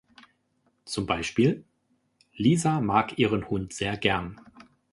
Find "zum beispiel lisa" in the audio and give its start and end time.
0.83-2.81